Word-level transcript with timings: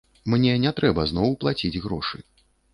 Мне 0.33 0.55
не 0.63 0.71
трэба 0.79 1.05
зноў 1.13 1.37
плаціць 1.45 1.81
грошы. 1.87 2.27